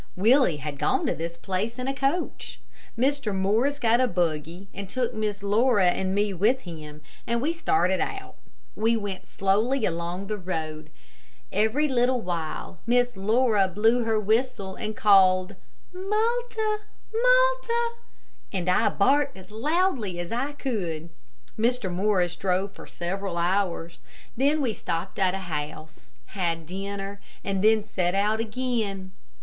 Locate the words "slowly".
9.27-9.85